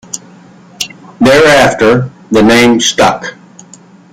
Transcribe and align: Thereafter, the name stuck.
Thereafter, 1.19 2.09
the 2.31 2.41
name 2.41 2.79
stuck. 2.79 3.35